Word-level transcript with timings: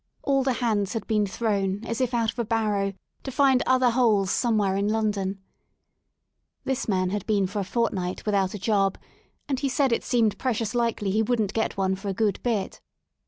All 0.23 0.41
the 0.41 0.53
hands 0.53 0.93
had 0.93 1.05
been 1.05 1.27
thrown 1.27 1.85
as 1.85 2.01
if 2.01 2.11
out 2.11 2.31
of 2.31 2.39
a 2.39 2.43
barrow 2.43 2.93
to 3.21 3.29
find 3.31 3.61
other 3.67 3.91
holes 3.91 4.31
somewhere 4.31 4.75
in 4.75 4.87
London* 4.87 5.39
This 6.63 6.87
man 6.87 7.11
had 7.11 7.23
been 7.27 7.45
for 7.45 7.59
a 7.59 7.63
fortnight 7.63 8.25
without 8.25 8.55
a 8.55 8.57
job, 8.59 8.97
and 9.47 9.59
he 9.59 9.69
said 9.69 9.91
it 9.91 10.03
seemed 10.03 10.39
precious 10.39 10.73
likely 10.73 11.11
he 11.11 11.21
wouldn't 11.21 11.53
get 11.53 11.77
one 11.77 11.93
for 11.95 12.07
a 12.09 12.15
good 12.15 12.41
bit. 12.41 12.81